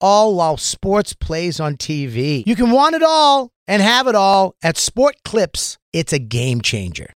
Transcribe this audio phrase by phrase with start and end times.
[0.00, 2.42] all while sports plays on TV.
[2.46, 5.78] You can want it all and have it all at Sport Clips.
[5.92, 7.12] It's a game changer.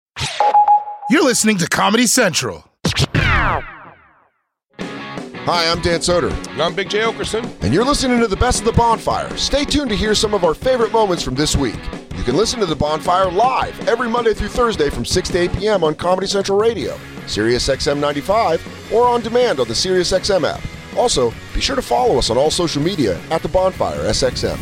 [1.10, 2.64] You're listening to Comedy Central.
[5.48, 6.32] Hi, I'm Dan Soder.
[6.50, 7.02] And I'm Big J.
[7.02, 7.48] Okerson.
[7.62, 9.36] And you're listening to the best of the bonfire.
[9.36, 11.78] Stay tuned to hear some of our favorite moments from this week.
[12.16, 15.52] You can listen to the bonfire live every Monday through Thursday from 6 to 8
[15.52, 15.84] p.m.
[15.84, 16.98] on Comedy Central Radio,
[17.28, 20.60] Sirius XM 95, or on demand on the Sirius XM app.
[20.96, 24.58] Also, be sure to follow us on all social media at the Bonfire SXM.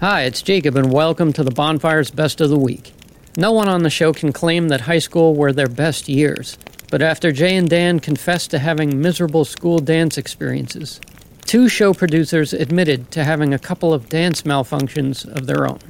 [0.00, 2.92] Hi, it's Jacob, and welcome to the Bonfire's Best of the Week.
[3.36, 6.56] No one on the show can claim that high school were their best years,
[6.88, 11.00] but after Jay and Dan confessed to having miserable school dance experiences,
[11.44, 15.80] two show producers admitted to having a couple of dance malfunctions of their own.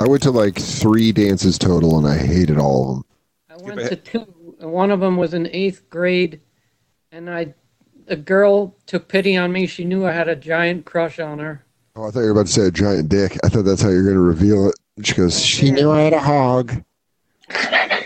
[0.00, 3.04] I went to like three dances total, and I hated all of them.
[3.50, 4.20] I went to two,
[4.58, 6.40] one of them was in eighth grade,
[7.12, 7.54] and I
[8.10, 9.66] a girl took pity on me.
[9.66, 11.64] She knew I had a giant crush on her.
[11.96, 13.38] Oh, I thought you were about to say a giant dick.
[13.42, 14.74] I thought that's how you're going to reveal it.
[15.02, 16.84] She goes, she knew I had a hog.
[17.48, 18.04] I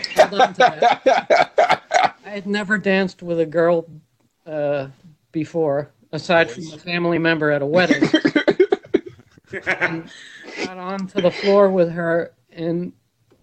[2.23, 3.85] had never danced with a girl
[4.45, 4.87] uh,
[5.31, 8.07] before, aside from a family member at a wedding.
[9.67, 10.09] and
[10.65, 12.93] got onto the floor with her, and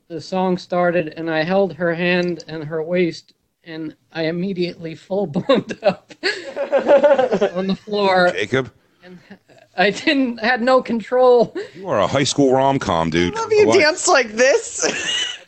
[0.08, 5.26] the song started, and I held her hand and her waist, and I immediately full
[5.26, 8.30] boned up on the floor.
[8.32, 8.72] Jacob,
[9.76, 11.56] I didn't had no control.
[11.74, 13.36] you are a high school rom com, dude.
[13.36, 15.38] I Love you dance like this.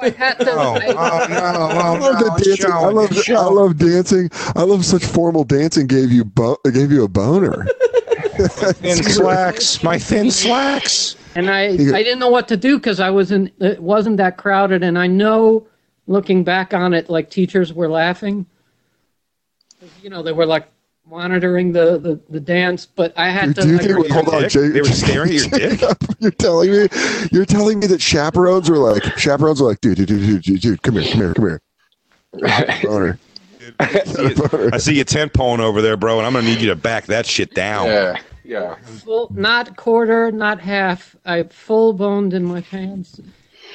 [0.00, 0.50] I had to.
[0.50, 2.72] Oh, I- I love the dancing.
[2.72, 4.30] I love, I love dancing.
[4.56, 5.86] I love such formal dancing.
[5.86, 7.66] Gave you bo- gave you a boner.
[8.36, 11.14] Thin slacks, my thin slacks.
[11.36, 14.82] and I I didn't know what to do because I wasn't it wasn't that crowded,
[14.82, 15.68] and I know
[16.06, 18.46] looking back on it, like teachers were laughing.
[20.02, 20.68] You know, they were like
[21.06, 23.62] monitoring the the, the dance, but I had to.
[23.62, 24.10] Do you like, think?
[24.10, 24.50] Hold on, dick?
[24.50, 24.68] Jay.
[24.68, 25.98] They were staring at your dick?
[26.20, 26.88] You're telling me.
[27.30, 30.60] You're telling me that chaperones were like chaperones were like, dude, dude, dude, dude, dude,
[30.60, 32.80] dude come here, come here, come here.
[32.82, 33.18] Boner.
[33.78, 37.06] I see you tent pulling over there, bro, and I'm gonna need you to back
[37.06, 37.86] that shit down.
[37.86, 38.74] Yeah, yeah.
[39.04, 41.14] full, not quarter, not half.
[41.24, 43.20] I full boned in my pants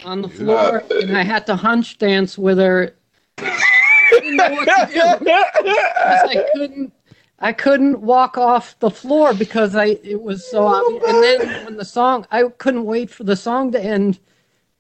[0.06, 2.96] on the floor, and I had to hunch dance with her.
[3.38, 5.26] I didn't know what to do.
[5.26, 6.94] 'Cause I couldn't.
[7.40, 11.04] I couldn't walk off the floor because I it was so obvious.
[11.08, 14.18] And then when the song, I couldn't wait for the song to end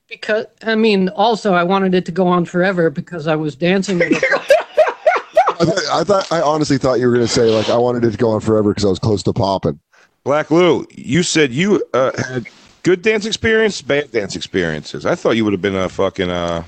[0.10, 4.00] because I mean, also I wanted it to go on forever because I was dancing
[4.00, 4.36] with her.
[5.60, 6.32] I, thought, I thought.
[6.32, 8.42] I honestly thought you were going to say like I wanted it to go on
[8.42, 9.80] forever because I was close to popping.
[10.24, 12.48] Black Lou, you said you uh, had
[12.88, 15.06] good dance experience, bad dance experiences.
[15.06, 16.64] I thought you would have been a fucking uh.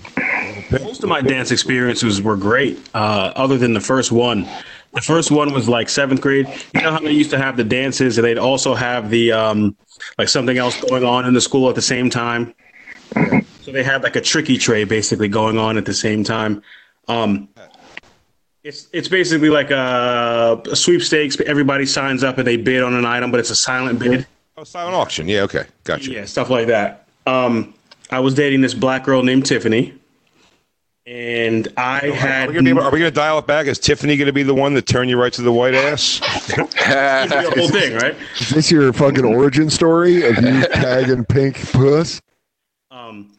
[0.69, 4.46] Most of my dance experiences were great, uh, other than the first one.
[4.94, 6.46] The first one was like seventh grade.
[6.75, 9.78] You know how they used to have the dances, and they'd also have the um,
[10.18, 12.53] like something else going on in the school at the same time.
[13.62, 16.62] So they had like a tricky tray basically going on at the same time.
[17.07, 17.47] Um,
[18.66, 21.40] it's it's basically like a, a sweepstakes.
[21.40, 24.28] Everybody signs up and they bid on an item, but it's a silent bid.
[24.59, 25.30] Oh, silent auction.
[25.30, 26.12] Yeah, okay, gotcha.
[26.12, 27.08] Yeah, stuff like that.
[27.25, 27.74] Um,
[28.12, 29.94] I was dating this black girl named Tiffany,
[31.06, 33.68] and I Are had we, gonna able- are we gonna dial it back?
[33.68, 36.19] Is Tiffany gonna be the one that turn you right to the white ass?
[36.50, 38.18] the whole thing, right?
[38.42, 42.19] Is this your fucking origin story of you tagging pink puss?
[42.92, 43.31] Um,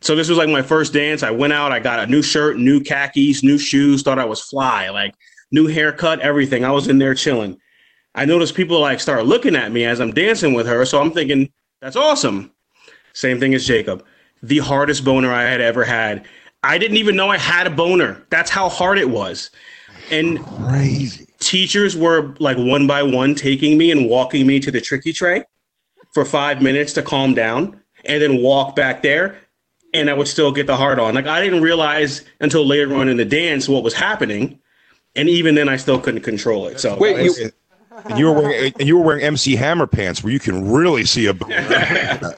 [0.00, 1.22] so this was like my first dance.
[1.22, 4.40] I went out, I got a new shirt, new khakis, new shoes, thought I was
[4.40, 5.14] fly, like
[5.52, 6.64] new haircut, everything.
[6.64, 7.60] I was in there chilling.
[8.16, 11.12] I noticed people like start looking at me as I'm dancing with her, so I'm
[11.12, 12.50] thinking that's awesome.
[13.12, 14.04] Same thing as Jacob.
[14.42, 16.26] The hardest boner I had ever had.
[16.62, 18.26] I didn't even know I had a boner.
[18.30, 19.50] That's how hard it was.
[20.10, 21.26] And Crazy.
[21.38, 25.44] teachers were like one by one taking me and walking me to the tricky tray
[26.12, 29.38] for five minutes to calm down and then walk back there
[29.92, 31.14] and I would still get the hard on.
[31.14, 34.58] Like I didn't realize until later on in the dance what was happening.
[35.14, 36.78] And even then I still couldn't control it.
[36.78, 37.50] So Wait, you,
[38.04, 41.04] and you were wearing and you were wearing MC Hammer pants where you can really
[41.04, 41.34] see a.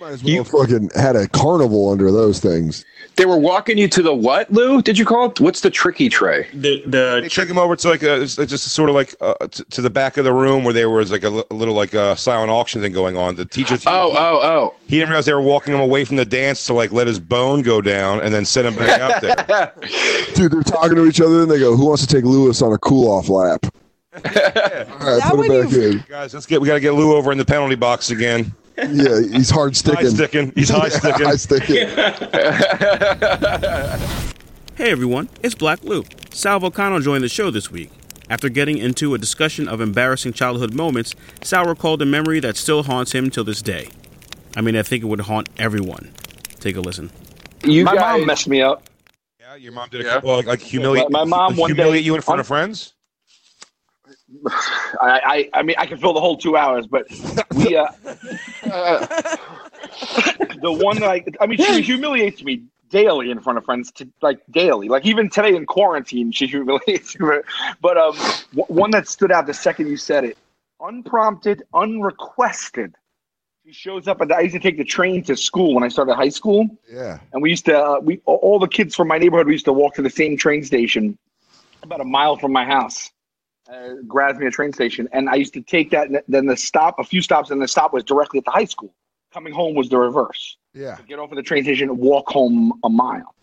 [0.00, 2.84] Might as well have fucking had a carnival under those things.
[3.16, 4.80] They were walking you to the what, Lou?
[4.80, 5.40] Did you call it?
[5.40, 6.46] What's the tricky tray?
[6.54, 9.34] The the They took him over to like a, it's just sort of like uh,
[9.34, 11.94] to, to the back of the room where there was like a, a little like
[11.94, 13.34] a silent auction thing going on.
[13.34, 14.74] The teacher, Oh, oh, oh.
[14.86, 17.18] he didn't realize they were walking him away from the dance to like let his
[17.18, 19.72] bone go down and then send him back out there.
[20.36, 22.72] Dude, they're talking to each other and they go, Who wants to take Lewis on
[22.72, 23.66] a cool off lap?
[24.14, 26.04] All right, that put when him back in.
[26.08, 28.52] Guys, let's get we got to get Lou over in the penalty box again.
[28.76, 30.06] Yeah, he's hard sticking.
[30.06, 30.50] High sticking.
[30.50, 30.52] sticking.
[30.54, 31.26] He's high sticking.
[31.26, 31.88] high sticking.
[34.76, 36.04] Hey everyone, it's Black Lou.
[36.30, 37.90] Sal Vulcano joined the show this week.
[38.30, 42.84] After getting into a discussion of embarrassing childhood moments, Sal recalled a memory that still
[42.84, 43.88] haunts him till this day.
[44.54, 46.12] I mean, I think it would haunt everyone.
[46.60, 47.10] Take a listen.
[47.64, 48.88] You My guys, mom messed me up.
[49.40, 50.12] Yeah, your mom did a Yeah.
[50.12, 51.10] couple like, like humiliate.
[51.10, 52.94] My- my mom one humiliate day- you in front of friends.
[55.00, 57.06] I, I, I mean, I can fill the whole two hours, but
[57.54, 57.86] we, uh,
[60.60, 64.08] the one that I, I mean, she humiliates me daily in front of friends, to,
[64.22, 67.38] like daily, like even today in quarantine, she humiliates me.
[67.80, 68.16] But um,
[68.54, 70.38] w- one that stood out the second you said it,
[70.80, 72.94] unprompted, unrequested.
[73.66, 76.14] She shows up, and I used to take the train to school when I started
[76.14, 76.66] high school.
[76.90, 77.18] Yeah.
[77.32, 79.72] and we used to uh, we all the kids from my neighborhood we used to
[79.72, 81.18] walk to the same train station
[81.82, 83.10] about a mile from my house
[83.70, 87.20] uh, Grasmere train station and i used to take that then the stop a few
[87.22, 88.94] stops and the stop was directly at the high school.
[89.32, 90.56] Coming home was the reverse.
[90.72, 90.96] Yeah.
[91.06, 93.34] get off at the train station walk home a mile.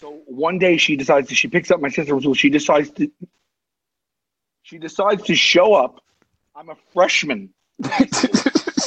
[0.00, 2.90] So one day she decides to, she picks up my sister from school she decides
[2.92, 3.10] to
[4.62, 6.00] she decides to show up.
[6.54, 7.50] I'm a freshman.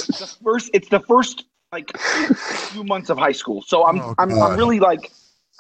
[0.08, 3.62] It's the first it's the first like few months of high school.
[3.64, 5.12] So i'm Oh, I'm, I'm really like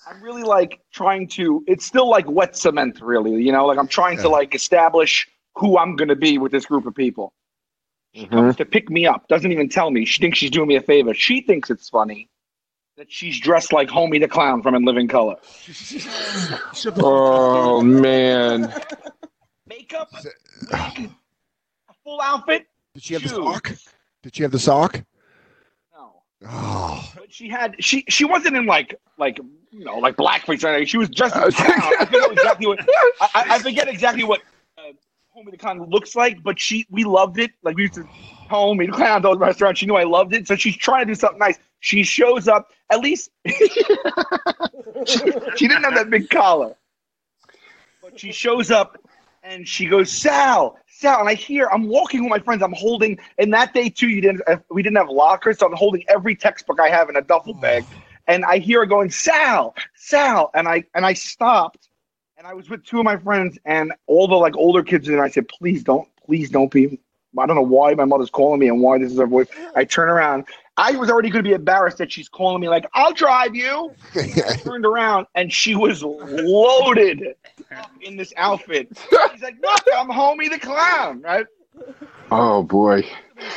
[0.07, 3.65] i'm really like trying to it's still like wet cement really you know?
[3.65, 6.95] Like i'm trying to like establish who i'm going to be with this group of
[6.95, 7.33] people.
[8.13, 8.35] She mm-hmm.
[8.35, 10.05] comes to pick me up doesn't even tell me.
[10.05, 11.13] She thinks she's doing me a favor.
[11.13, 12.29] She thinks it's funny
[12.97, 15.35] that she's dressed like Homey the clown from in living color.
[16.97, 18.73] Oh man.
[19.67, 20.09] makeup?
[20.13, 21.11] Wig,
[21.89, 22.67] a full outfit?
[22.93, 23.71] Did she have the sock?
[24.23, 25.03] Did she have the sock?
[25.93, 26.23] no.
[26.47, 27.11] Oh.
[27.15, 29.39] But she had she she wasn't in like like
[29.77, 30.87] you know like blackface or anything.
[30.87, 31.93] She was just a clown.
[31.99, 32.79] I forget exactly what
[33.21, 34.41] I, I- forget exactly what
[34.77, 34.91] uh,
[35.29, 37.51] Homey the Clown looks like, but she we loved it.
[37.63, 38.05] Like we used to
[38.49, 39.79] Homey the Clown those restaurants.
[39.79, 41.59] She knew I loved it, so she's trying to do something nice.
[41.79, 43.31] She shows up at least.
[45.05, 45.19] she,
[45.55, 46.75] she didn't have that big collar,
[48.01, 48.97] but she shows up
[49.43, 50.77] and she goes Sal.
[50.87, 52.63] Sal, and I hear I'm walking with my friends.
[52.63, 54.41] I'm holding, and that day too, you didn't.
[54.47, 57.53] uh, We didn't have lockers, so I'm holding every textbook I have in a duffel
[57.53, 57.85] bag.
[58.27, 61.89] And I hear her going, Sal, Sal, and I and I stopped,
[62.37, 65.21] and I was with two of my friends, and all the like older kids, and
[65.21, 66.99] I said, please don't, please don't be.
[67.37, 69.47] I don't know why my mother's calling me and why this is her voice.
[69.75, 70.45] I turn around.
[70.77, 73.91] I was already going to be embarrassed that she's calling me like, I'll drive you.
[74.15, 77.35] I turned around and she was loaded
[78.01, 78.89] in this outfit.
[79.31, 81.45] She's like, look, I'm Homey the clown, right?
[82.31, 83.05] Oh boy.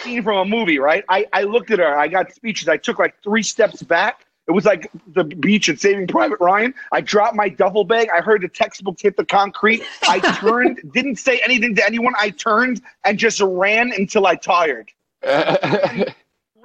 [0.03, 1.05] scene from a movie, right?
[1.09, 1.99] I, I looked at her.
[1.99, 2.69] I got speeches.
[2.69, 4.27] I took like three steps back.
[4.49, 6.75] It was like the beach and Saving Private Ryan.
[6.91, 8.09] I dropped my duffel bag.
[8.17, 9.83] I heard the textbooks hit the concrete.
[10.09, 12.15] I turned, didn't say anything to anyone.
[12.19, 14.91] I turned and just ran until I tired.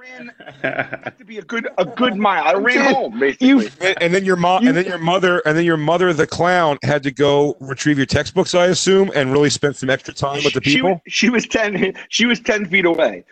[0.04, 0.32] ran
[0.62, 2.44] had to be a good a good mile.
[2.44, 3.70] I ran home basically.
[3.80, 6.78] And, and then your mom, and then your mother, and then your mother, the clown,
[6.82, 10.54] had to go retrieve your textbooks, I assume, and really spent some extra time with
[10.54, 11.00] the She, people.
[11.08, 11.94] she was ten.
[12.08, 13.24] She was ten feet away.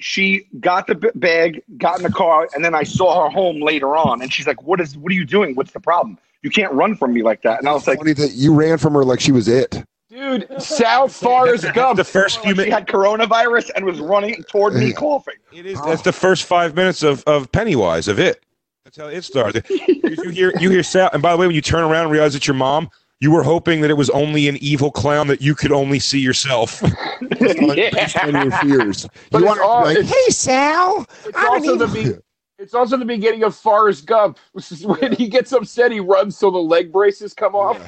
[0.00, 3.96] She got the bag, got in the car, and then I saw her home later
[3.96, 4.22] on.
[4.22, 4.96] And she's like, "What is?
[4.96, 5.54] What are you doing?
[5.54, 6.18] What's the problem?
[6.42, 8.78] You can't run from me like that." And I was like, Funny that you ran
[8.78, 9.82] from her like she was it.
[10.10, 11.98] Dude, South Forrest Gump.
[11.98, 15.34] The first few minutes, she had coronavirus and was running toward me, coughing.
[15.52, 15.80] It is.
[15.82, 18.42] That's the first five minutes of, of Pennywise of it.
[18.84, 19.66] That's how it started.
[19.68, 22.10] you, you hear you hear Sal, and by the way, when you turn around and
[22.10, 22.88] realize it's your mom,
[23.20, 26.20] you were hoping that it was only an evil clown that you could only see
[26.20, 26.80] yourself.
[27.40, 29.08] Based on your fears.
[29.30, 32.14] But you want all- like, hey Sal, It's I'm also the be-
[32.58, 34.38] it's also the beginning of Forrest Gump.
[34.54, 37.78] This is when he gets upset, he runs till the leg braces come off.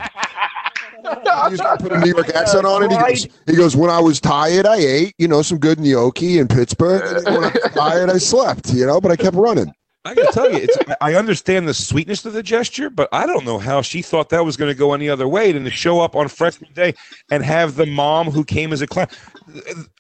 [1.48, 2.90] He's gonna put a New York accent on it.
[2.90, 6.38] He goes, he goes, when I was tired, I ate, you know, some good gnocchi
[6.38, 7.02] in Pittsburgh.
[7.16, 9.72] And then when I was tired, I slept, you know, but I kept running.
[10.04, 13.44] I gotta tell you, it's, I understand the sweetness of the gesture, but I don't
[13.44, 16.00] know how she thought that was going to go any other way than to show
[16.00, 16.94] up on freshman day
[17.30, 19.08] and have the mom who came as a clown.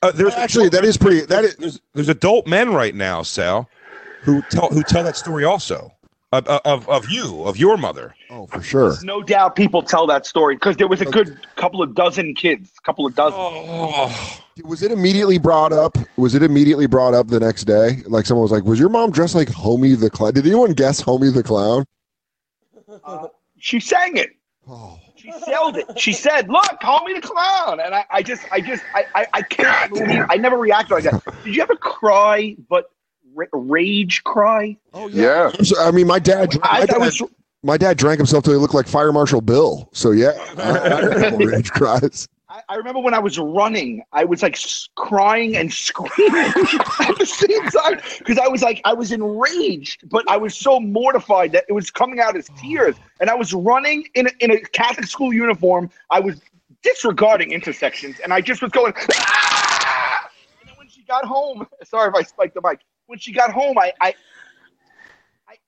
[0.02, 1.20] Uh, there's Actually, that is pretty.
[1.26, 3.68] That is there's, there's adult men right now, Sal,
[4.22, 5.92] who tell who tell that story also.
[6.32, 8.14] Of, of of you, of your mother.
[8.30, 8.94] Oh, for sure.
[9.02, 12.70] No doubt people tell that story because there was a good couple of dozen kids,
[12.84, 13.36] couple of dozen.
[13.40, 15.98] Oh, Was it immediately brought up?
[16.16, 18.02] Was it immediately brought up the next day?
[18.06, 21.00] Like someone was like, "Was your mom dressed like Homey the Clown?" Did anyone guess
[21.00, 21.84] Homey the Clown?
[23.04, 23.26] Uh,
[23.58, 24.30] she sang it.
[24.68, 25.98] Oh, She sailed it.
[25.98, 29.26] She said, "Look, call me the clown." And I, I just, I just, I, I,
[29.32, 30.24] I can't believe.
[30.30, 31.24] I never reacted like that.
[31.44, 32.86] Did you ever cry, but ra-
[33.52, 34.76] rage cry?
[34.94, 35.50] oh Yeah.
[35.62, 37.22] So, I mean, my dad, my dad, was.
[37.62, 39.88] my dad drank himself till he looked like Fire Marshal Bill.
[39.92, 42.28] So yeah, I, I rage cries.
[42.48, 44.58] I, I remember when I was running, I was like
[44.96, 50.24] crying and screaming at the same time because I was like, I was enraged, but
[50.28, 52.96] I was so mortified that it was coming out as tears.
[53.20, 55.90] And I was running in a, in a Catholic school uniform.
[56.10, 56.40] I was
[56.82, 58.92] disregarding intersections, and I just was going.
[59.14, 60.28] "Ah!"
[60.60, 62.80] And then when she got home, sorry if I spiked the mic.
[63.10, 64.14] When she got home, I, I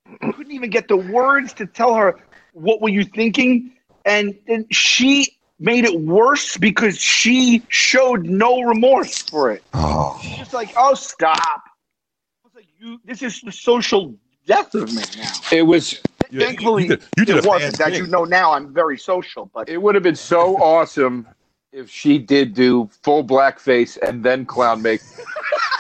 [0.06, 2.20] I couldn't even get the words to tell her
[2.52, 3.72] what were you thinking,
[4.04, 9.64] and and she made it worse because she showed no remorse for it.
[9.74, 11.36] Oh, Just like, oh, stop.
[11.36, 11.60] I
[12.44, 13.00] was like, you.
[13.04, 14.14] This is the social
[14.46, 15.32] death of me now.
[15.50, 16.00] It was.
[16.30, 18.96] Yeah, Thankfully, you did, you did it wasn't bad As you know now, I'm very
[18.96, 21.26] social, but It would have been so awesome
[21.72, 25.00] if she did do full blackface and then clown make.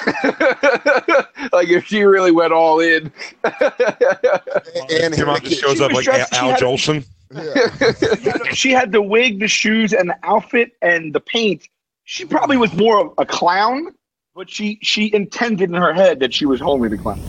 [1.52, 3.12] like if she really went all in.
[3.44, 7.04] and Your mom just shows up like dressed- she Al Jolson.
[7.32, 11.68] she had, she had the wig, the shoes, and the outfit and the paint.
[12.04, 13.94] She probably was more of a clown,
[14.34, 17.20] but she she intended in her head that she was Homey the clown.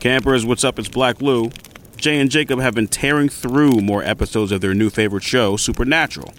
[0.00, 0.78] Campers, what's up?
[0.78, 1.50] It's Black Lou.
[1.96, 6.34] Jay and Jacob have been tearing through more episodes of their new favorite show, Supernatural,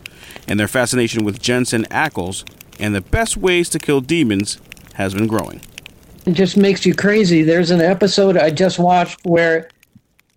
[0.48, 2.44] and their fascination with Jensen Ackles
[2.80, 4.60] and the best ways to kill demons
[4.98, 5.62] has been growing.
[6.26, 7.44] It just makes you crazy.
[7.44, 9.70] There's an episode I just watched where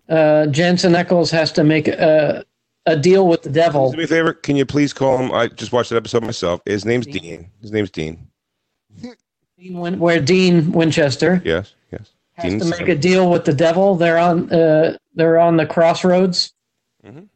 [0.07, 2.45] uh, Jensen Ackles has to make a,
[2.85, 3.91] a deal with the devil.
[3.91, 4.33] Do me a favor.
[4.33, 5.31] Can you please call him?
[5.31, 6.61] I just watched that episode myself.
[6.65, 7.49] His name's Dean.
[7.61, 8.27] His name's Dean.
[9.57, 11.73] Dean Win- Where Dean Winchester Yes.
[11.91, 12.11] Yes.
[12.33, 13.95] has Dean's to make a deal with the devil.
[13.95, 16.53] They're on uh, they're on the crossroads.
[17.05, 17.27] Mhm.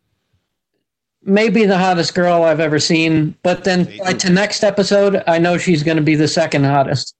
[1.28, 5.58] Maybe the hottest girl I've ever seen, but then like to next episode, I know
[5.58, 7.16] she's going to be the second hottest.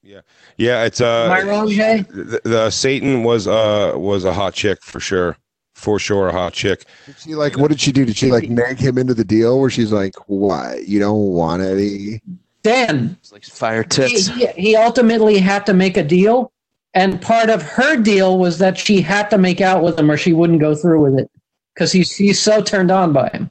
[0.00, 0.20] Yeah,
[0.56, 0.84] yeah.
[0.84, 1.24] it's uh.
[1.24, 2.04] Am I wrong, Jay?
[2.08, 5.36] The, the Satan was uh was a hot chick for sure,
[5.74, 6.84] for sure a hot chick.
[7.06, 7.58] Did she like?
[7.58, 8.04] What did she do?
[8.04, 10.86] Did she like nag him into the deal where she's like, "What?
[10.86, 12.20] You don't want any?"
[12.62, 14.28] Dan, It's like fire he, tits.
[14.28, 16.52] he, he ultimately had to make a deal,
[16.94, 20.16] and part of her deal was that she had to make out with him or
[20.16, 21.28] she wouldn't go through with it
[21.74, 23.50] because he's he's so turned on by him.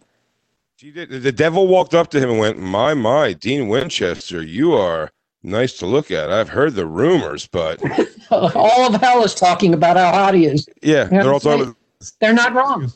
[0.77, 1.09] She did.
[1.09, 5.11] The devil walked up to him and went, "My my, Dean Winchester, you are
[5.43, 6.31] nice to look at.
[6.31, 7.81] I've heard the rumors, but
[8.31, 10.67] All of hell is talking about how hot he is.
[10.81, 11.75] yeah, Yeah, they're all talking." right.
[12.19, 12.91] They're not wrong.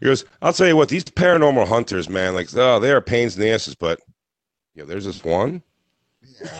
[0.00, 3.36] He goes, "I'll tell you what, these paranormal hunters, man, like, oh, they are pains
[3.36, 4.00] in the asses, but
[4.74, 5.62] yeah, there's this one."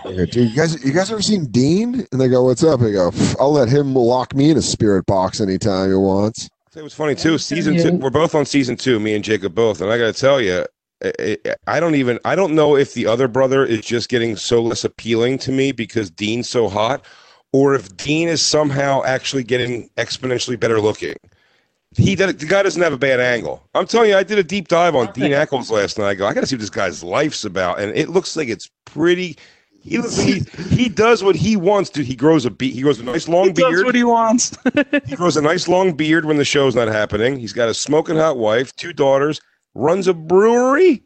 [0.05, 2.07] Yeah, dude, you guys, you guys ever seen Dean?
[2.13, 4.63] And they go, "What's up?" And they go, "I'll let him lock me in a
[4.63, 7.39] spirit box anytime he wants." It was funny too.
[7.39, 10.21] Season two, we're both on season two, me and Jacob both, and I got to
[10.21, 10.65] tell you,
[11.67, 14.85] I, don't even, I don't know if the other brother is just getting so less
[14.85, 17.05] appealing to me because Dean's so hot,
[17.53, 21.15] or if Dean is somehow actually getting exponentially better looking.
[21.97, 23.63] He the guy doesn't have a bad angle.
[23.73, 26.09] I'm telling you, I did a deep dive on Dean Ackles last night.
[26.09, 28.49] I go, I got to see what this guy's life's about, and it looks like
[28.49, 29.37] it's pretty.
[29.85, 32.03] He he, he does what he wants to.
[32.03, 33.75] He grows a be- he grows a nice long beard.
[33.75, 34.57] That's what he wants.
[35.07, 37.39] He grows a nice long beard when the show's not happening.
[37.39, 39.43] He's got a smoking hot wife, two daughters,
[39.75, 41.03] runs a brewery.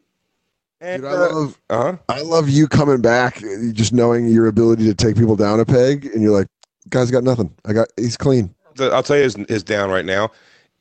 [0.79, 1.97] And, Dude, I uh, love, uh-huh.
[2.07, 5.65] I love you coming back, uh, just knowing your ability to take people down a
[5.65, 6.47] peg, and you're like,
[6.87, 7.53] "Guy's got nothing.
[7.65, 7.89] I got.
[7.97, 10.31] He's clean." The- I'll tell you his, his down right now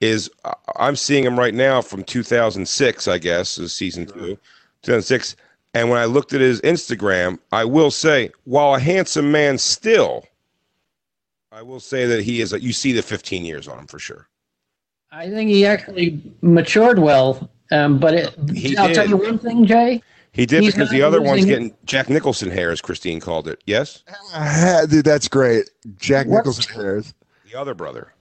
[0.00, 0.30] is
[0.76, 4.38] I'm seeing him right now from 2006, I guess, is season two,
[4.82, 5.34] 2006.
[5.75, 10.25] And when I looked at his Instagram, I will say, while a handsome man still,
[11.52, 12.52] I will say that he is.
[12.52, 14.28] A, you see the 15 years on him for sure.
[15.10, 17.50] I think he actually matured well.
[17.70, 20.02] Um, but it, He I'll tell you one thing, Jay.
[20.32, 23.60] He did He's because the other one's getting Jack Nicholson hair, as Christine called it.
[23.66, 25.68] Yes, Ah, Dude, that's great.
[25.96, 26.38] Jack What?
[26.38, 27.14] Nicholson hairs.
[27.50, 28.12] the other brother.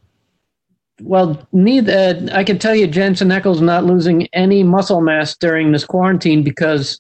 [1.02, 5.72] Well, neither uh, I can tell you, Jensen Ackles not losing any muscle mass during
[5.72, 7.00] this quarantine because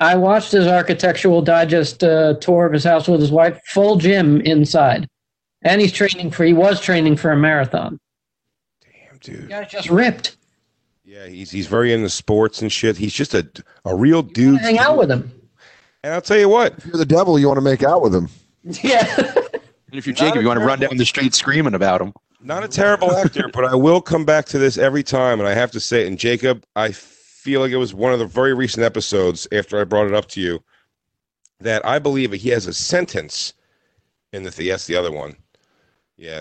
[0.00, 4.40] I watched his architectural digest uh, tour of his house with his wife, full gym
[4.40, 5.06] inside,
[5.62, 6.44] and he's training for.
[6.44, 8.00] He was training for a marathon.
[8.82, 9.42] Damn, dude.
[9.44, 10.36] The guy's just ripped.
[11.04, 12.96] Yeah, he's he's very into sports and shit.
[12.96, 13.46] He's just a
[13.84, 14.60] a real dude.
[14.60, 15.30] Hang out with him.
[16.02, 18.14] And I'll tell you what, If you're the devil, you want to make out with
[18.14, 18.28] him.
[18.82, 19.04] Yeah.
[19.16, 22.12] And if you're Jacob, you want to run down the street screaming about him.
[22.40, 25.52] Not a terrible actor, but I will come back to this every time, and I
[25.54, 26.06] have to say it.
[26.06, 26.92] And Jacob, I
[27.40, 30.26] feel like it was one of the very recent episodes after I brought it up
[30.28, 30.62] to you
[31.60, 33.54] that I believe he has a sentence
[34.32, 34.62] in the.
[34.62, 35.36] Yes, the other one.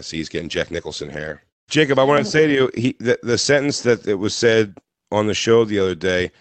[0.02, 1.42] See, he's getting Jack Nicholson hair.
[1.70, 4.76] Jacob, I want to say to you, he the, the sentence that it was said
[5.12, 6.32] on the show the other day.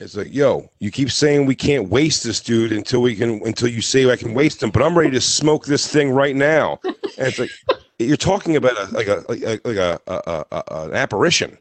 [0.00, 3.68] It's like, yo, you keep saying we can't waste this dude until we can until
[3.68, 6.78] you say I can waste him, but I'm ready to smoke this thing right now.
[6.84, 7.50] And it's like
[7.98, 11.56] you're talking about a like a like a, like a, a, a an apparition.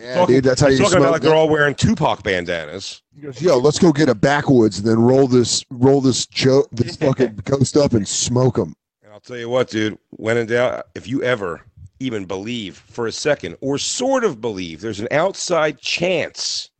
[0.00, 3.02] Yeah, Talking- dude, that's how you talking about like they're all wearing Tupac bandanas.
[3.14, 6.66] He goes, Yo, let's go get a backwoods and then roll this roll this jo-
[6.70, 8.74] this fucking ghost up and smoke him.
[9.02, 11.62] And I'll tell you what, dude, when in doubt, if you ever
[12.00, 16.70] even believe for a second or sort of believe there's an outside chance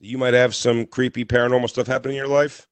[0.00, 2.66] that you might have some creepy paranormal stuff happen in your life,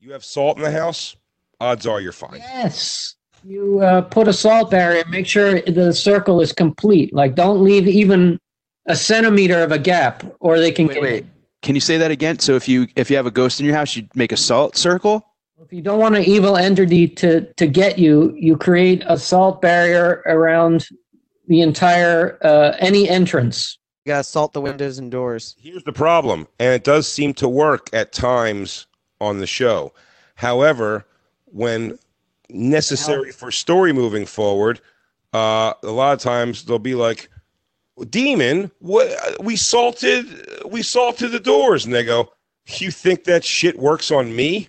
[0.00, 1.14] you have salt in the house,
[1.60, 2.38] odds are you're fine.
[2.38, 3.14] Yes.
[3.44, 5.04] You uh, put a salt barrier.
[5.08, 7.14] Make sure the circle is complete.
[7.14, 8.40] Like, don't leave even
[8.86, 11.02] a centimeter of a gap, or they can Wait, get.
[11.02, 11.26] wait.
[11.62, 12.38] Can you say that again?
[12.38, 14.76] So if you if you have a ghost in your house, you make a salt
[14.76, 15.26] circle.
[15.60, 19.60] If you don't want an evil entity to to get you, you create a salt
[19.60, 20.88] barrier around
[21.48, 23.78] the entire uh, any entrance.
[24.04, 25.56] You gotta salt the windows and doors.
[25.58, 28.86] Here's the problem, and it does seem to work at times
[29.20, 29.92] on the show.
[30.36, 31.04] However,
[31.46, 31.98] when
[32.48, 34.80] necessary for story moving forward,
[35.32, 37.28] uh, a lot of times they'll be like,
[38.10, 39.08] "Demon, what?
[39.42, 40.26] We salted,
[40.66, 42.30] we salted the doors," and they go,
[42.66, 44.68] "You think that shit works on me?"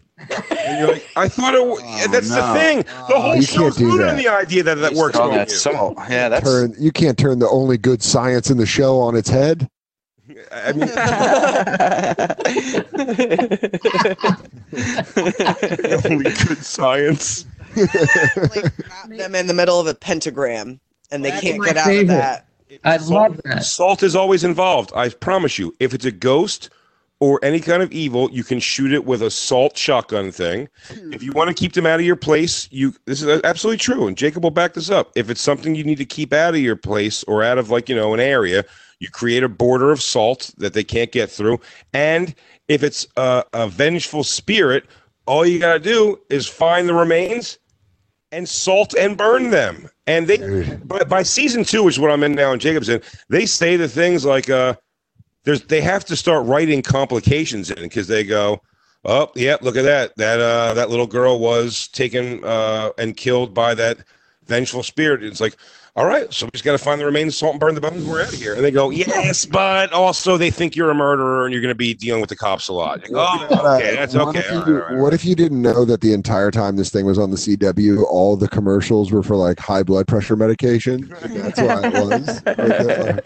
[0.50, 1.58] And you're like, "I thought it.
[1.60, 2.36] W- that's no.
[2.36, 2.78] the thing.
[3.10, 5.98] The whole you show's rooted in the idea that that works Oh, on you." salt.
[6.10, 9.30] Yeah, that's Turn you can't turn the only good science in the show on its
[9.30, 9.70] head.
[10.52, 10.90] I mean,
[16.06, 17.46] only good science.
[17.76, 20.80] them in the middle of a pentagram,
[21.12, 22.47] and they That's can't my get out of that.
[22.84, 23.66] I Salt- love that.
[23.66, 24.92] Salt is always involved.
[24.96, 25.74] I promise you.
[25.80, 26.70] If it's a ghost
[27.20, 30.70] or any kind of evil, you can shoot it with a salt shotgun thing.
[31.12, 34.08] If you want to keep them out of your place, you this is absolutely true.
[34.08, 35.12] And Jacob will back this up.
[35.16, 37.90] If it's something you need to keep out of your place or out of like,
[37.90, 38.64] you know, an area,
[39.00, 41.60] you create a border of salt that they can't get through.
[41.94, 42.36] And
[42.68, 44.86] if it's a, a vengeful spirit,
[45.26, 47.58] all you got to do is find the remains
[48.32, 49.90] and salt and burn them.
[50.06, 53.02] And they, but by season two, which is what I'm in now, and Jacob's in,
[53.30, 54.76] they say the things like, uh,
[55.44, 58.62] there's they have to start writing complications in because they go,
[59.06, 63.54] oh, yeah, look at that, that uh, that little girl was taken uh, and killed
[63.54, 64.00] by that
[64.46, 65.24] vengeful spirit.
[65.24, 65.56] It's like,
[65.98, 68.06] all right, so we just got to find the remains, salt and burn the bones.
[68.06, 68.54] We're out of here.
[68.54, 71.76] And they go, yes, but also they think you're a murderer and you're going to
[71.76, 73.02] be dealing with the cops a lot.
[73.02, 74.40] Go, oh, okay, that's what okay.
[74.42, 75.02] If you, right, all right.
[75.02, 78.04] what if you didn't know that the entire time this thing was on the CW,
[78.04, 81.08] all the commercials were for like high blood pressure medication?
[81.10, 82.30] That's why it was.
[82.46, 83.20] Uh,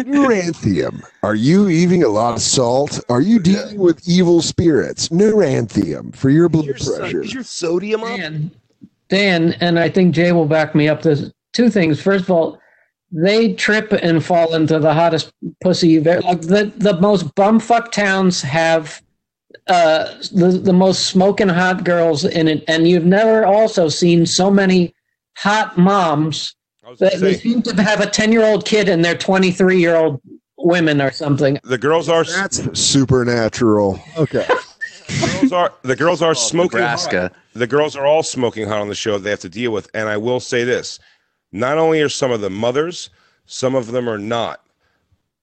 [0.00, 1.04] Neuranthium.
[1.22, 3.00] Are you eating a lot of salt?
[3.10, 5.10] Are you dealing with evil spirits?
[5.10, 7.20] Neuranthium for your blood pressure.
[7.20, 8.16] Is your sodium up?
[8.16, 8.50] Dan,
[9.10, 11.02] Dan, and I think Jay will back me up.
[11.02, 12.00] There's two things.
[12.00, 12.58] First of all,
[13.10, 15.98] they trip and fall into the hottest pussy.
[15.98, 19.02] They're Like the the most bumfuck towns have
[19.66, 24.50] uh, the the most smoking hot girls in it, and you've never also seen so
[24.50, 24.94] many
[25.36, 26.56] hot moms.
[26.84, 29.50] I was They, they seem to have a ten year old kid and they're twenty
[29.50, 30.20] three year old
[30.56, 31.58] women or something.
[31.64, 34.00] the girls are That's supernatural.
[34.16, 34.46] Okay.
[35.20, 37.22] girls are the girls are smoking Nebraska.
[37.22, 37.32] hot.
[37.54, 39.18] The girls are all smoking hot on the show.
[39.18, 40.98] They have to deal with, and I will say this:
[41.52, 43.10] not only are some of them mothers,
[43.46, 44.60] some of them are not.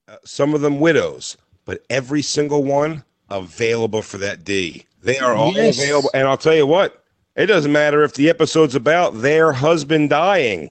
[0.08, 4.84] Uh, some of them widows, but every single one available for that D.
[5.02, 5.78] They are all Yes.
[5.78, 7.02] available, and I'll tell you what:
[7.36, 10.68] it doesn't matter if the episode's about their husband dying;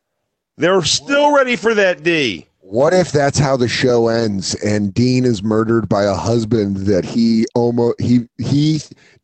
[0.58, 2.46] they're still ready for that D.
[2.70, 7.04] What if that's how the show ends and Dean is murdered by a husband that
[7.04, 8.80] he almost he he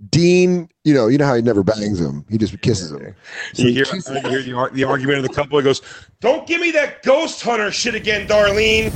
[0.10, 2.26] Dean, you know, you know how he never bangs him.
[2.28, 3.14] He just kisses him.
[3.54, 5.60] You hear, you hear the, the argument of the couple.
[5.60, 5.84] It goes,
[6.22, 8.92] "Don't give me that ghost hunter shit again, Darlene."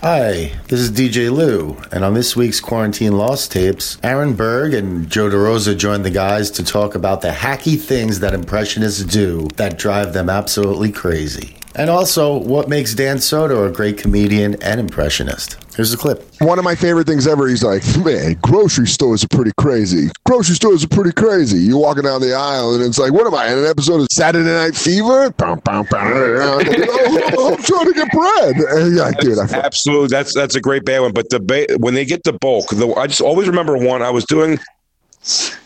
[0.00, 5.08] Hi, this is DJ Lou, and on this week's Quarantine Lost Tapes, Aaron Berg and
[5.08, 9.78] Joe DeRosa joined the guys to talk about the hacky things that Impressionists do that
[9.78, 11.58] drive them absolutely crazy.
[11.74, 15.56] And also, what makes Dan Soder a great comedian and impressionist.
[15.74, 16.22] Here's the clip.
[16.40, 17.48] One of my favorite things ever.
[17.48, 20.10] He's like, man, grocery stores are pretty crazy.
[20.26, 21.58] Grocery stores are pretty crazy.
[21.58, 24.08] You're walking down the aisle and it's like, what am I in an episode of
[24.10, 25.30] Saturday Night Fever?
[25.30, 26.12] Bum, bum, bum.
[26.14, 28.56] oh, I'm trying to get bread.
[28.56, 31.12] And yeah, dude, I Absolutely, that's that's a great bad one.
[31.12, 34.02] But the ba- when they get the bulk, the, I just always remember one.
[34.02, 34.58] I was doing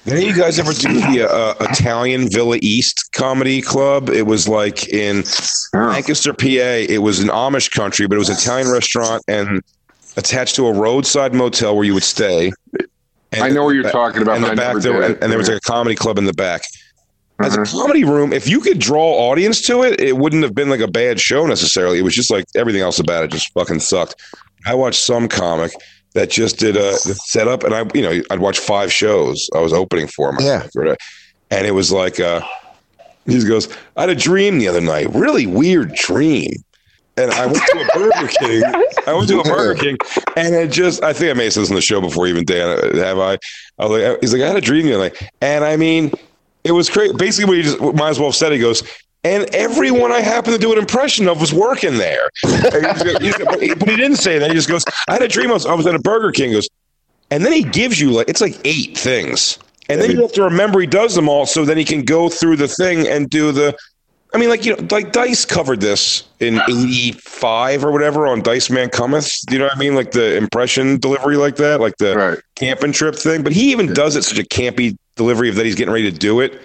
[0.05, 4.11] Did any of you guys ever do the uh, Italian Villa East Comedy Club?
[4.11, 5.25] It was like in
[5.73, 6.45] Lancaster, PA.
[6.47, 9.63] It was an Amish country, but it was an Italian restaurant and
[10.19, 12.53] attached to a roadside motel where you would stay.
[13.33, 15.33] And I know what you're talking about, And, but the I back there, and, and
[15.33, 16.63] there was like a comedy club in the back.
[17.41, 17.81] As a Uh-huh.
[17.83, 20.89] comedy room, if you could draw audience to it, it wouldn't have been like a
[20.89, 21.99] bad show necessarily.
[21.99, 24.15] It was just like everything else about it just fucking sucked.
[24.67, 25.73] I watched some comic
[26.17, 29.49] that just did a setup, and I, you know, I'd watch five shows.
[29.55, 30.67] I was opening for him, Yeah.
[31.51, 32.41] and it was like, uh,
[33.27, 36.51] he goes, "I had a dream the other night, really weird dream."
[37.19, 38.63] And I went to a Burger King.
[39.07, 39.97] I went to a Burger King,
[40.37, 42.45] and it just, I think I may have said this on the show before, even
[42.45, 43.39] Dan, uh, have I?
[43.79, 45.31] I was like, he's like, I had a dream the other night.
[45.41, 46.13] And I mean,
[46.65, 47.15] it was crazy.
[47.15, 48.83] Basically, what he just might as well have said, he goes,
[49.27, 52.29] and everyone I happened to do an impression of was working there.
[52.45, 54.49] And he's- he's- but he but he didn't say that.
[54.51, 56.51] He just goes, I had a dream I was, I was at a Burger King.
[56.51, 56.69] He goes,
[57.31, 59.59] and then he gives you like, it's like eight things.
[59.89, 62.29] And then you have to remember he does them all so then he can go
[62.29, 63.77] through the thing and do the.
[64.35, 68.91] I mean, like, you know, like Dice covered this in 85 or whatever on Diceman
[68.91, 69.33] Cometh.
[69.47, 69.95] Do you know what I mean?
[69.95, 72.15] Like the impression delivery like that, like the
[72.57, 73.43] camping trip thing.
[73.43, 76.17] But he even does it such a campy delivery of that he's getting ready to
[76.19, 76.61] do it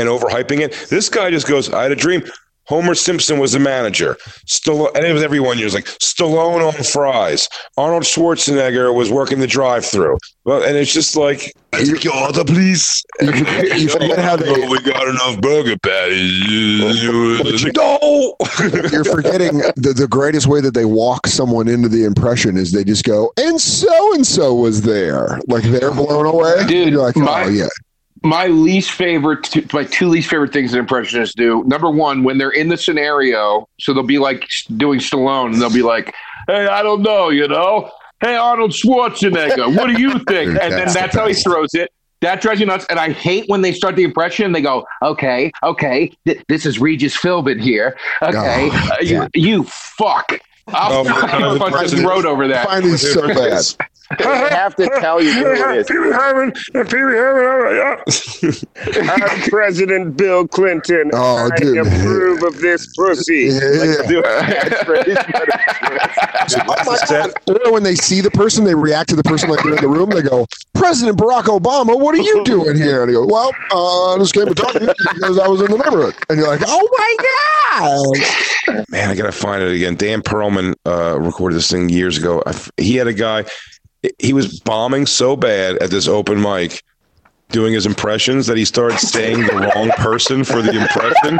[0.00, 0.72] and overhyping it.
[0.90, 2.22] This guy just goes, I had a dream.
[2.66, 4.16] Homer Simpson was the manager.
[4.46, 5.64] Stallone, and it was every one year.
[5.66, 7.48] It was like Stallone on fries.
[7.76, 10.16] Arnold Schwarzenegger was working the drive-through.
[10.44, 13.02] Well, and it's just like, take your order, please.
[13.20, 16.80] You forget how they- we got enough burger patties.
[17.76, 18.36] no,
[18.92, 22.84] You're forgetting the, the greatest way that they walk someone into the impression is they
[22.84, 25.40] just go, and so and so was there.
[25.48, 26.66] Like they're blown away.
[26.68, 27.66] Dude, You're like, my- oh, yeah.
[28.22, 31.64] My least favorite, two, my two least favorite things that impressionists do.
[31.66, 35.72] Number one, when they're in the scenario, so they'll be like doing Stallone, and they'll
[35.72, 36.14] be like,
[36.46, 40.88] "Hey, I don't know, you know, hey Arnold Schwarzenegger, what do you think?" And then
[40.92, 41.90] that's how he throws it.
[42.20, 44.44] That drives you nuts, and I hate when they start the impression.
[44.44, 47.96] and They go, "Okay, okay, th- this is Regis Philbin here.
[48.20, 52.08] Okay, Oh, uh, you, you fuck." I'll Oh, fucking the punch the president.
[52.08, 52.66] road over that.
[52.66, 53.64] Find these so bad.
[54.18, 55.86] I have to tell you who it is.
[55.86, 58.02] Pee Wee Herman, and Pee Wee Herman.
[58.42, 59.12] yeah.
[59.12, 61.10] I'm President Bill Clinton.
[61.14, 61.78] Oh, I dude.
[61.86, 63.50] approve of this pussy.
[67.48, 69.88] Or when they see the person, they react to the person like they're in the
[69.88, 70.10] room.
[70.10, 73.02] They go, President Barack Obama, what are you doing here?
[73.02, 75.60] And he goes, Well, uh, I just came to talk to you because I was
[75.60, 76.14] in the neighborhood.
[76.28, 77.16] And you're like, Oh my
[78.66, 78.84] God.
[78.88, 79.94] Man, I gotta find it again.
[79.96, 82.42] Dan Perlman uh, recorded this thing years ago.
[82.46, 83.44] I f he had a guy.
[84.18, 86.82] He was bombing so bad at this open mic,
[87.50, 91.38] doing his impressions that he started saying the wrong person for the impression.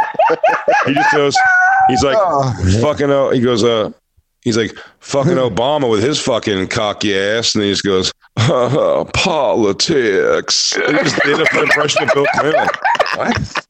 [0.86, 1.36] He just goes.
[1.88, 2.18] He's like,
[2.80, 3.10] fucking.
[3.10, 3.64] Oh, he goes.
[3.64, 3.90] Uh,
[4.42, 10.72] he's like fucking Obama with his fucking cocky ass, and he just goes, uh, politics.
[10.76, 12.68] And just did an impression of Bill Clinton.
[13.16, 13.64] What?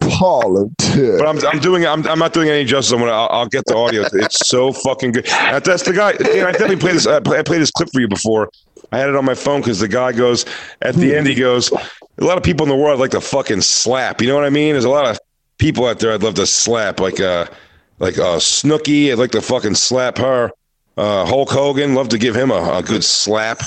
[0.00, 0.96] Politics.
[1.18, 2.92] But I'm, I'm doing I'm, I'm not doing any justice.
[2.92, 4.04] I'm gonna I'll, I'll get the audio.
[4.12, 5.26] It's so fucking good.
[5.26, 6.08] That- That's the guy.
[6.10, 6.12] I
[6.52, 7.06] definitely played this.
[7.06, 8.50] I play- I played this clip for you before.
[8.92, 10.44] I had it on my phone because the guy goes
[10.82, 11.26] at the end.
[11.28, 14.20] He goes, a lot of people in the world like to fucking slap.
[14.20, 14.72] You know what I mean?
[14.74, 15.18] There's a lot of
[15.58, 17.46] people out there I'd love to slap, like uh
[18.00, 19.12] like uh Snooki.
[19.12, 20.50] I'd like to fucking slap her.
[20.96, 23.60] Uh, Hulk Hogan, love to give him a, a good slap.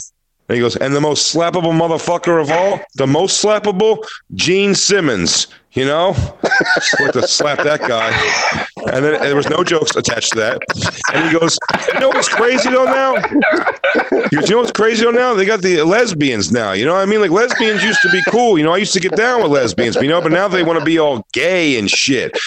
[0.49, 5.47] And he goes, and the most slappable motherfucker of all, the most slappable, Gene Simmons.
[5.73, 6.13] You know,
[6.75, 8.11] Just like to slap that guy.
[8.93, 10.61] And then and there was no jokes attached to that.
[11.13, 11.57] And he goes,
[11.91, 13.15] you know what's crazy though now?
[14.29, 15.33] Goes, you know what's crazy though now?
[15.33, 16.73] They got the lesbians now.
[16.73, 17.21] You know what I mean?
[17.21, 18.57] Like lesbians used to be cool.
[18.57, 20.77] You know, I used to get down with lesbians, you know, but now they want
[20.77, 22.37] to be all gay and shit.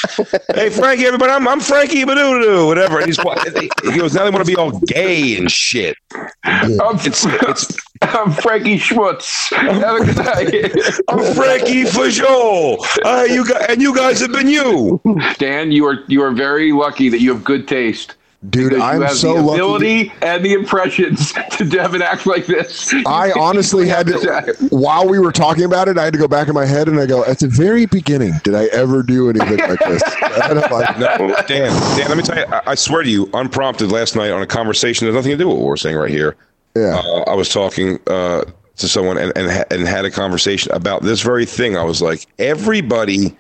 [0.55, 2.99] Hey, Frankie, everybody, I'm, I'm Frankie Badoo, whatever.
[2.99, 5.97] And he's, he goes, now they want to be all gay and shit.
[6.45, 9.53] It's, it's, I'm Frankie Schmutz.
[9.55, 11.01] Have a good night.
[11.09, 12.79] I'm Frankie Fajol.
[13.17, 15.01] Uh, you guys, and you guys have been you.
[15.39, 18.15] Dan, you are you are very lucky that you have good taste.
[18.51, 19.59] Dude, I'm have so the lucky.
[19.59, 22.95] ability and the impressions to have an act like this.
[23.07, 26.47] I honestly had to, while we were talking about it, I had to go back
[26.47, 29.57] in my head and I go, at the very beginning, did I ever do anything
[29.59, 30.03] like this?
[30.45, 31.17] And I'm like, No,
[31.49, 34.43] Dan, Dan, let me tell you, I, I swear to you, unprompted last night on
[34.43, 36.37] a conversation that has nothing to do with what we're saying right here.
[36.77, 37.01] Yeah.
[37.05, 38.43] Uh, I was talking uh,
[38.77, 41.77] to someone and, and, and had a conversation about this very thing.
[41.77, 43.37] I was like, everybody,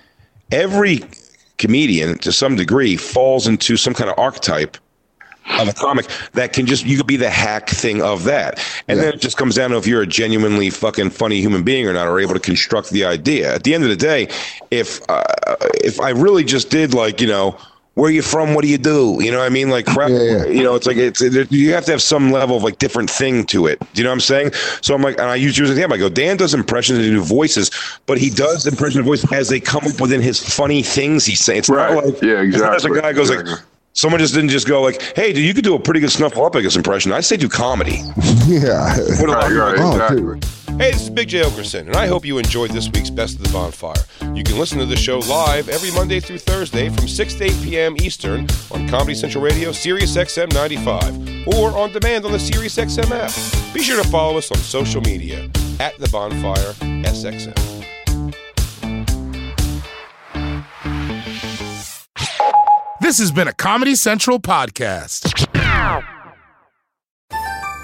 [0.50, 1.00] every
[1.58, 4.76] comedian to some degree falls into some kind of archetype
[5.60, 8.58] of a comic that can just you could be the hack thing of that.
[8.88, 11.86] And then it just comes down to if you're a genuinely fucking funny human being
[11.86, 13.54] or not or able to construct the idea.
[13.54, 14.28] At the end of the day
[14.70, 15.22] if uh,
[15.74, 17.56] if i really just did like you know
[17.96, 18.54] where you from?
[18.54, 19.16] What do you do?
[19.20, 19.70] You know what I mean?
[19.70, 22.62] Like, crap, you know, it's like, it's, it, you have to have some level of
[22.62, 23.80] like different thing to it.
[23.80, 24.52] Do you know what I'm saying?
[24.82, 25.92] So I'm like, and I use usually him.
[25.92, 27.70] I go, Dan does impressions and do voices,
[28.04, 31.40] but he does impression of voice as they come up within his funny things he's
[31.40, 31.60] saying.
[31.60, 31.94] It's Right.
[31.94, 33.46] not like, Yeah, it's not as a guy goes like,
[33.94, 36.76] someone just didn't just go like, hey, dude, you could do a pretty good Snuffleupagus
[36.76, 37.12] impression.
[37.12, 38.02] I'd say do comedy.
[38.46, 38.94] Yeah.
[39.20, 40.30] What a lot of oh, people do.
[40.30, 40.46] Oh, dude.
[40.78, 41.40] Hey, this is Big J.
[41.40, 43.94] Okerson, and I hope you enjoyed this week's Best of the Bonfire.
[44.34, 47.50] You can listen to the show live every Monday through Thursday from 6 to 8
[47.62, 47.96] p.m.
[47.96, 53.10] Eastern on Comedy Central Radio, Sirius XM 95, or on demand on the Sirius XM
[53.10, 53.32] app.
[53.72, 55.48] Be sure to follow us on social media
[55.80, 57.56] at The Bonfire SXM.
[63.00, 65.32] This has been a Comedy Central podcast.